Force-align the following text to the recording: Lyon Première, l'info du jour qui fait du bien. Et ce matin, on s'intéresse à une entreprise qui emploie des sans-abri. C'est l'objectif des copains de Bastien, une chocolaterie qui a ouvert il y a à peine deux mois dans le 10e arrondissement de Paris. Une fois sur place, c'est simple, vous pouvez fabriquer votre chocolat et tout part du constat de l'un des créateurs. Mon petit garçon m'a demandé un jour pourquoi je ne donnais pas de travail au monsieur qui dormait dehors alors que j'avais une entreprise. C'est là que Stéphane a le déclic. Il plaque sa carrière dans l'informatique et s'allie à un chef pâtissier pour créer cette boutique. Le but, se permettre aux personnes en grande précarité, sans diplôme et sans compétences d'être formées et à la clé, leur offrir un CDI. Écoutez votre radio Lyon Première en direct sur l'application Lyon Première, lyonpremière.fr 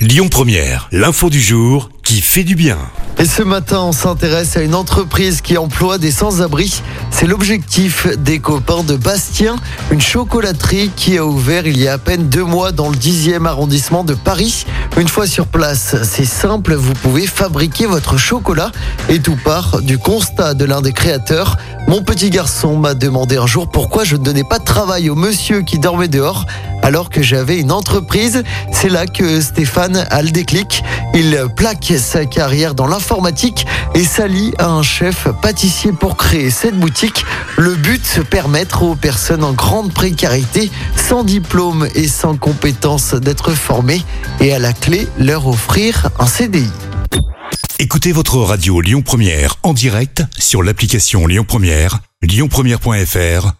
Lyon 0.00 0.30
Première, 0.30 0.88
l'info 0.92 1.28
du 1.28 1.42
jour 1.42 1.90
qui 2.02 2.22
fait 2.22 2.42
du 2.42 2.54
bien. 2.54 2.78
Et 3.18 3.26
ce 3.26 3.42
matin, 3.42 3.80
on 3.82 3.92
s'intéresse 3.92 4.56
à 4.56 4.62
une 4.62 4.74
entreprise 4.74 5.42
qui 5.42 5.58
emploie 5.58 5.98
des 5.98 6.10
sans-abri. 6.10 6.82
C'est 7.10 7.26
l'objectif 7.26 8.06
des 8.16 8.38
copains 8.38 8.82
de 8.82 8.96
Bastien, 8.96 9.56
une 9.90 10.00
chocolaterie 10.00 10.90
qui 10.96 11.18
a 11.18 11.26
ouvert 11.26 11.66
il 11.66 11.78
y 11.78 11.86
a 11.86 11.92
à 11.92 11.98
peine 11.98 12.30
deux 12.30 12.44
mois 12.44 12.72
dans 12.72 12.88
le 12.88 12.96
10e 12.96 13.44
arrondissement 13.44 14.02
de 14.02 14.14
Paris. 14.14 14.64
Une 14.96 15.06
fois 15.06 15.26
sur 15.26 15.46
place, 15.46 15.96
c'est 16.02 16.24
simple, 16.24 16.74
vous 16.74 16.94
pouvez 16.94 17.26
fabriquer 17.26 17.84
votre 17.84 18.16
chocolat 18.16 18.72
et 19.10 19.18
tout 19.18 19.36
part 19.44 19.82
du 19.82 19.98
constat 19.98 20.54
de 20.54 20.64
l'un 20.64 20.80
des 20.80 20.92
créateurs. 20.92 21.58
Mon 21.88 22.02
petit 22.02 22.30
garçon 22.30 22.76
m'a 22.76 22.94
demandé 22.94 23.36
un 23.36 23.46
jour 23.46 23.70
pourquoi 23.70 24.04
je 24.04 24.16
ne 24.16 24.24
donnais 24.24 24.44
pas 24.44 24.58
de 24.58 24.64
travail 24.64 25.10
au 25.10 25.14
monsieur 25.14 25.60
qui 25.60 25.78
dormait 25.78 26.08
dehors 26.08 26.46
alors 26.82 27.10
que 27.10 27.22
j'avais 27.22 27.58
une 27.58 27.72
entreprise. 27.72 28.42
C'est 28.72 28.88
là 28.88 29.06
que 29.06 29.40
Stéphane 29.40 30.06
a 30.10 30.22
le 30.22 30.30
déclic. 30.30 30.82
Il 31.14 31.46
plaque 31.56 31.92
sa 31.98 32.26
carrière 32.26 32.74
dans 32.74 32.86
l'informatique 32.86 33.66
et 33.94 34.04
s'allie 34.04 34.52
à 34.58 34.68
un 34.68 34.82
chef 34.82 35.28
pâtissier 35.42 35.92
pour 35.92 36.16
créer 36.16 36.50
cette 36.50 36.78
boutique. 36.78 37.24
Le 37.56 37.74
but, 37.74 38.04
se 38.04 38.20
permettre 38.20 38.82
aux 38.82 38.94
personnes 38.94 39.44
en 39.44 39.52
grande 39.52 39.92
précarité, 39.92 40.70
sans 40.96 41.24
diplôme 41.24 41.88
et 41.94 42.08
sans 42.08 42.36
compétences 42.36 43.14
d'être 43.14 43.52
formées 43.52 44.02
et 44.40 44.52
à 44.52 44.58
la 44.58 44.72
clé, 44.72 45.08
leur 45.18 45.46
offrir 45.46 46.10
un 46.18 46.26
CDI. 46.26 46.70
Écoutez 47.78 48.12
votre 48.12 48.36
radio 48.36 48.80
Lyon 48.80 49.02
Première 49.02 49.56
en 49.62 49.72
direct 49.72 50.22
sur 50.38 50.62
l'application 50.62 51.26
Lyon 51.26 51.44
Première, 51.48 52.00
lyonpremière.fr 52.22 53.59